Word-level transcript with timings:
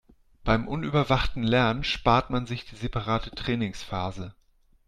Beim 0.43 0.67
unüberwachten 0.67 1.43
Lernen 1.43 1.83
spart 1.83 2.31
man 2.31 2.47
sich 2.47 2.65
die 2.65 2.75
separate 2.75 3.29
Trainingsphase. 3.35 4.33